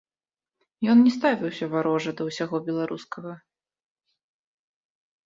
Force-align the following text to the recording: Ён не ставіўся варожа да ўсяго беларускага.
Ён 0.93 0.97
не 1.07 1.11
ставіўся 1.17 1.65
варожа 1.73 2.11
да 2.21 2.27
ўсяго 2.29 2.55
беларускага. 2.71 3.35